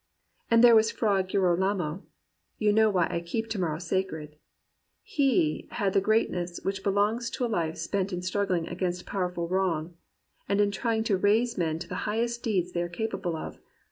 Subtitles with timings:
[0.49, 2.01] And there was Fra Girolamo—
[2.59, 4.35] ^you know why I keep to morrow sacred:
[5.03, 9.93] he had the greatness which belongs to a life spent in struggling against powerful wrong,
[10.49, 13.59] and in trying to raise men to the highest deeds they are capable of.